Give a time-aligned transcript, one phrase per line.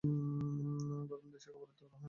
[1.09, 1.97] গরমদেশে কাপড়ের দরকার হয় না।